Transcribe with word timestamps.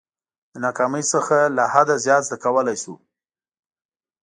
د 0.51 0.53
ناکامۍ 0.65 1.03
څخه 1.13 1.37
له 1.57 1.63
حده 1.73 1.95
زیات 2.05 2.21
زده 2.27 2.37
کولای 2.43 2.77
شو. 2.83 2.95